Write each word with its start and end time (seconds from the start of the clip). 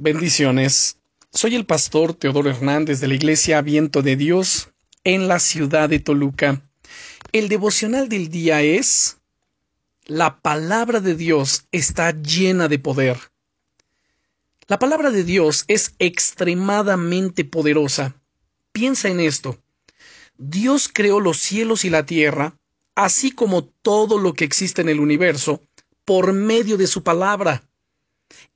Bendiciones. 0.00 0.96
Soy 1.32 1.56
el 1.56 1.66
pastor 1.66 2.14
Teodoro 2.14 2.48
Hernández 2.48 3.00
de 3.00 3.08
la 3.08 3.14
Iglesia 3.14 3.60
Viento 3.62 4.00
de 4.00 4.14
Dios 4.14 4.70
en 5.02 5.26
la 5.26 5.40
ciudad 5.40 5.88
de 5.88 5.98
Toluca. 5.98 6.62
El 7.32 7.48
devocional 7.48 8.08
del 8.08 8.28
día 8.28 8.62
es 8.62 9.18
La 10.04 10.38
palabra 10.38 11.00
de 11.00 11.16
Dios 11.16 11.64
está 11.72 12.12
llena 12.12 12.68
de 12.68 12.78
poder. 12.78 13.18
La 14.68 14.78
palabra 14.78 15.10
de 15.10 15.24
Dios 15.24 15.64
es 15.66 15.96
extremadamente 15.98 17.44
poderosa. 17.44 18.14
Piensa 18.70 19.08
en 19.08 19.18
esto. 19.18 19.58
Dios 20.36 20.88
creó 20.92 21.18
los 21.18 21.38
cielos 21.38 21.84
y 21.84 21.90
la 21.90 22.06
tierra, 22.06 22.56
así 22.94 23.32
como 23.32 23.64
todo 23.64 24.16
lo 24.20 24.34
que 24.34 24.44
existe 24.44 24.80
en 24.80 24.90
el 24.90 25.00
universo, 25.00 25.60
por 26.04 26.32
medio 26.32 26.76
de 26.76 26.86
su 26.86 27.02
palabra. 27.02 27.67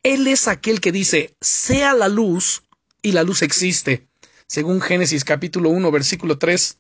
Él 0.03 0.27
es 0.27 0.49
aquel 0.49 0.81
que 0.81 0.93
dice, 0.93 1.37
sea 1.41 1.95
la 1.95 2.09
luz, 2.09 2.63
y 3.03 3.13
la 3.13 3.23
luz 3.23 3.43
existe, 3.43 4.07
según 4.47 4.81
Génesis 4.81 5.25
capítulo 5.25 5.71
1, 5.71 5.91
versículo 5.91 6.39
3. 6.39 6.79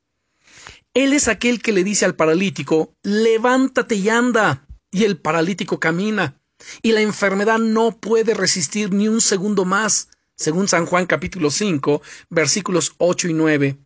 Él 0.94 1.12
es 1.12 1.28
aquel 1.28 1.62
que 1.62 1.72
le 1.72 1.84
dice 1.84 2.04
al 2.04 2.14
paralítico, 2.14 2.94
levántate 3.02 3.94
y 3.94 4.08
anda, 4.08 4.66
y 4.90 5.04
el 5.04 5.18
paralítico 5.18 5.80
camina, 5.80 6.40
y 6.82 6.92
la 6.92 7.00
enfermedad 7.00 7.58
no 7.58 7.98
puede 7.98 8.34
resistir 8.34 8.92
ni 8.92 9.08
un 9.08 9.20
segundo 9.20 9.64
más, 9.64 10.08
según 10.36 10.68
San 10.68 10.86
Juan 10.86 11.06
capítulo 11.06 11.50
5, 11.50 12.02
versículos 12.28 12.94
8 12.98 13.28
y 13.28 13.34
9. 13.34 13.78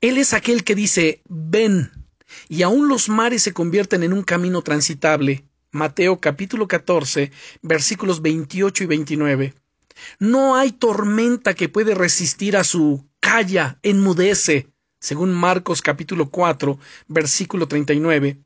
Él 0.00 0.18
es 0.18 0.32
aquel 0.32 0.64
que 0.64 0.74
dice, 0.74 1.22
ven, 1.28 1.90
y 2.48 2.62
aún 2.62 2.88
los 2.88 3.08
mares 3.08 3.42
se 3.42 3.52
convierten 3.52 4.02
en 4.02 4.12
un 4.12 4.22
camino 4.22 4.62
transitable. 4.62 5.44
Mateo 5.72 6.20
capítulo 6.20 6.68
14, 6.68 7.32
versículos 7.62 8.20
28 8.20 8.84
y 8.84 8.86
29. 8.86 9.54
No 10.18 10.54
hay 10.54 10.72
tormenta 10.72 11.54
que 11.54 11.70
puede 11.70 11.94
resistir 11.94 12.58
a 12.58 12.64
su 12.64 13.06
calla, 13.20 13.78
enmudece, 13.82 14.68
según 15.00 15.32
Marcos 15.32 15.80
capítulo 15.80 16.28
4, 16.28 16.78
versículo 17.08 17.66
39. 17.68 18.38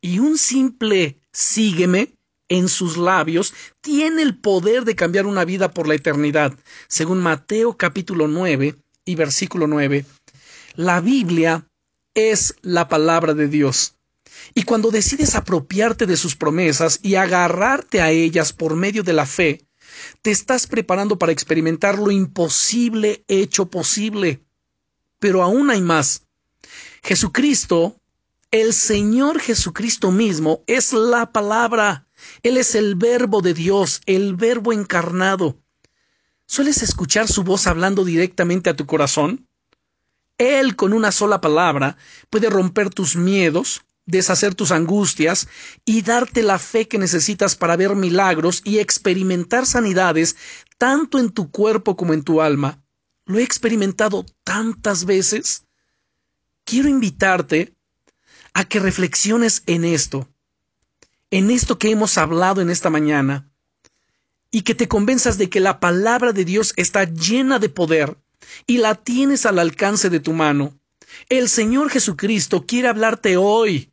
Y 0.00 0.20
un 0.20 0.38
simple 0.38 1.16
sígueme 1.32 2.14
en 2.48 2.68
sus 2.68 2.96
labios 2.96 3.52
tiene 3.80 4.22
el 4.22 4.38
poder 4.38 4.84
de 4.84 4.94
cambiar 4.94 5.26
una 5.26 5.44
vida 5.44 5.72
por 5.72 5.88
la 5.88 5.96
eternidad, 5.96 6.54
según 6.86 7.18
Mateo 7.18 7.76
capítulo 7.76 8.28
9 8.28 8.76
y 9.04 9.14
versículo 9.16 9.66
9. 9.66 10.04
La 10.76 11.00
Biblia 11.00 11.66
es 12.14 12.54
la 12.62 12.88
palabra 12.88 13.34
de 13.34 13.48
Dios. 13.48 13.96
Y 14.54 14.62
cuando 14.64 14.90
decides 14.90 15.34
apropiarte 15.34 16.06
de 16.06 16.16
sus 16.16 16.36
promesas 16.36 17.00
y 17.02 17.14
agarrarte 17.14 18.00
a 18.00 18.10
ellas 18.10 18.52
por 18.52 18.76
medio 18.76 19.02
de 19.02 19.12
la 19.12 19.26
fe, 19.26 19.66
te 20.22 20.30
estás 20.30 20.66
preparando 20.66 21.18
para 21.18 21.32
experimentar 21.32 21.98
lo 21.98 22.10
imposible 22.10 23.24
hecho 23.28 23.70
posible. 23.70 24.42
Pero 25.18 25.42
aún 25.42 25.70
hay 25.70 25.80
más. 25.80 26.26
Jesucristo, 27.02 27.96
el 28.50 28.72
Señor 28.72 29.40
Jesucristo 29.40 30.10
mismo, 30.10 30.62
es 30.66 30.92
la 30.92 31.32
palabra. 31.32 32.06
Él 32.42 32.56
es 32.56 32.74
el 32.74 32.94
verbo 32.94 33.40
de 33.40 33.54
Dios, 33.54 34.00
el 34.06 34.36
verbo 34.36 34.72
encarnado. 34.72 35.58
¿Sueles 36.46 36.82
escuchar 36.82 37.28
su 37.28 37.44
voz 37.44 37.66
hablando 37.66 38.04
directamente 38.04 38.70
a 38.70 38.76
tu 38.76 38.86
corazón? 38.86 39.46
Él 40.36 40.74
con 40.74 40.92
una 40.92 41.12
sola 41.12 41.40
palabra 41.40 41.96
puede 42.28 42.50
romper 42.50 42.90
tus 42.90 43.14
miedos, 43.14 43.84
deshacer 44.10 44.54
tus 44.54 44.70
angustias 44.70 45.48
y 45.84 46.02
darte 46.02 46.42
la 46.42 46.58
fe 46.58 46.88
que 46.88 46.98
necesitas 46.98 47.56
para 47.56 47.76
ver 47.76 47.94
milagros 47.94 48.62
y 48.64 48.78
experimentar 48.78 49.66
sanidades 49.66 50.36
tanto 50.78 51.18
en 51.18 51.30
tu 51.30 51.50
cuerpo 51.50 51.96
como 51.96 52.14
en 52.14 52.22
tu 52.22 52.40
alma. 52.40 52.82
Lo 53.26 53.38
he 53.38 53.42
experimentado 53.42 54.26
tantas 54.44 55.04
veces. 55.04 55.64
Quiero 56.64 56.88
invitarte 56.88 57.74
a 58.54 58.64
que 58.64 58.80
reflexiones 58.80 59.62
en 59.66 59.84
esto, 59.84 60.28
en 61.30 61.50
esto 61.50 61.78
que 61.78 61.90
hemos 61.90 62.18
hablado 62.18 62.60
en 62.60 62.70
esta 62.70 62.90
mañana, 62.90 63.50
y 64.50 64.62
que 64.62 64.74
te 64.74 64.88
convenzas 64.88 65.38
de 65.38 65.48
que 65.48 65.60
la 65.60 65.78
palabra 65.80 66.32
de 66.32 66.44
Dios 66.44 66.72
está 66.76 67.04
llena 67.04 67.58
de 67.58 67.68
poder 67.68 68.16
y 68.66 68.78
la 68.78 68.96
tienes 68.96 69.46
al 69.46 69.58
alcance 69.58 70.10
de 70.10 70.20
tu 70.20 70.32
mano. 70.32 70.78
El 71.28 71.48
Señor 71.48 71.90
Jesucristo 71.90 72.66
quiere 72.66 72.88
hablarte 72.88 73.36
hoy 73.36 73.89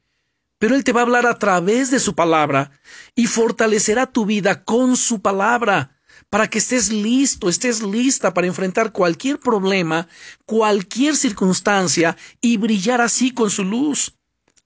pero 0.59 0.75
Él 0.75 0.83
te 0.83 0.91
va 0.91 1.01
a 1.01 1.03
hablar 1.03 1.25
a 1.25 1.37
través 1.37 1.91
de 1.91 1.99
su 1.99 2.15
palabra 2.15 2.71
y 3.15 3.27
fortalecerá 3.27 4.07
tu 4.07 4.25
vida 4.25 4.63
con 4.63 4.95
su 4.95 5.21
palabra 5.21 5.97
para 6.29 6.49
que 6.49 6.57
estés 6.57 6.91
listo, 6.91 7.47
estés 7.47 7.81
lista 7.81 8.33
para 8.33 8.47
enfrentar 8.47 8.91
cualquier 8.91 9.39
problema, 9.39 10.07
cualquier 10.45 11.15
circunstancia 11.15 12.17
y 12.41 12.57
brillar 12.57 13.01
así 13.01 13.31
con 13.31 13.49
su 13.49 13.63
luz. 13.63 14.15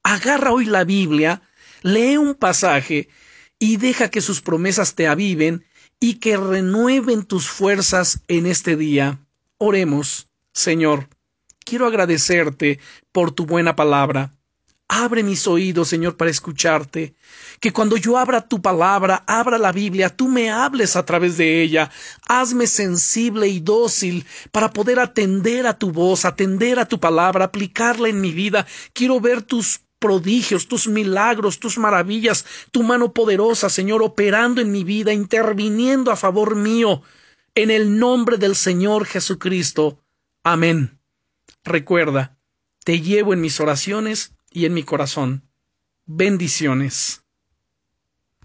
Agarra 0.03 0.51
hoy 0.51 0.65
la 0.65 0.83
Biblia, 0.83 1.41
lee 1.83 2.17
un 2.17 2.33
pasaje 2.33 3.09
y 3.59 3.77
deja 3.77 4.09
que 4.09 4.21
sus 4.21 4.41
promesas 4.41 4.95
te 4.95 5.07
aviven 5.07 5.65
y 5.99 6.15
que 6.15 6.35
renueven 6.35 7.23
tus 7.23 7.47
fuerzas 7.47 8.21
en 8.27 8.47
este 8.47 8.75
día. 8.75 9.19
Oremos, 9.59 10.29
Señor, 10.53 11.09
quiero 11.63 11.85
agradecerte 11.85 12.79
por 13.11 13.31
tu 13.31 13.45
buena 13.45 13.75
palabra. 13.75 14.35
Abre 14.93 15.23
mis 15.23 15.47
oídos, 15.47 15.87
Señor, 15.87 16.17
para 16.17 16.29
escucharte. 16.29 17.15
Que 17.61 17.71
cuando 17.71 17.95
yo 17.95 18.17
abra 18.17 18.45
tu 18.45 18.61
palabra, 18.61 19.23
abra 19.25 19.57
la 19.57 19.71
Biblia, 19.71 20.09
tú 20.09 20.27
me 20.27 20.51
hables 20.51 20.97
a 20.97 21.05
través 21.05 21.37
de 21.37 21.63
ella. 21.63 21.89
Hazme 22.27 22.67
sensible 22.67 23.47
y 23.47 23.61
dócil 23.61 24.25
para 24.51 24.73
poder 24.73 24.99
atender 24.99 25.65
a 25.65 25.79
tu 25.79 25.93
voz, 25.93 26.25
atender 26.25 26.77
a 26.77 26.89
tu 26.89 26.99
palabra, 26.99 27.45
aplicarla 27.45 28.09
en 28.09 28.19
mi 28.19 28.33
vida. 28.33 28.67
Quiero 28.91 29.21
ver 29.21 29.43
tus 29.43 29.79
prodigios, 29.97 30.67
tus 30.67 30.89
milagros, 30.89 31.61
tus 31.61 31.77
maravillas, 31.77 32.45
tu 32.71 32.83
mano 32.83 33.13
poderosa, 33.13 33.69
Señor, 33.69 34.03
operando 34.03 34.59
en 34.59 34.73
mi 34.73 34.83
vida, 34.83 35.13
interviniendo 35.13 36.11
a 36.11 36.17
favor 36.17 36.57
mío. 36.57 37.01
En 37.55 37.71
el 37.71 37.97
nombre 37.97 38.35
del 38.35 38.57
Señor 38.57 39.05
Jesucristo. 39.05 40.03
Amén. 40.43 40.99
Recuerda, 41.63 42.37
te 42.83 42.99
llevo 42.99 43.31
en 43.31 43.39
mis 43.39 43.61
oraciones 43.61 44.33
y 44.51 44.65
en 44.65 44.73
mi 44.73 44.83
corazón. 44.83 45.49
Bendiciones. 46.05 47.23